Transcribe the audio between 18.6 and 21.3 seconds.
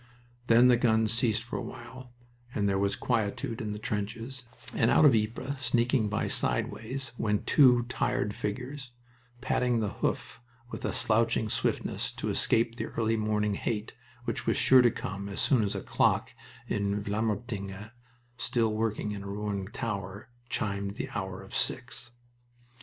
working in a ruined tower chimed the